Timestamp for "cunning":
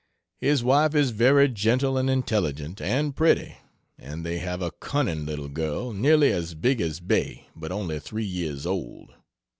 4.71-5.27